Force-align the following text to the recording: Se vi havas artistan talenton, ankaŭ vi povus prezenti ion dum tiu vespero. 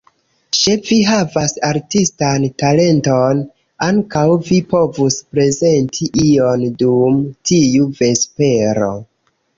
Se 0.59 0.71
vi 0.85 0.95
havas 1.09 1.51
artistan 1.67 2.47
talenton, 2.63 3.43
ankaŭ 3.89 4.25
vi 4.49 4.57
povus 4.73 5.19
prezenti 5.35 6.11
ion 6.25 6.67
dum 6.83 7.21
tiu 7.51 7.91
vespero. 8.01 8.95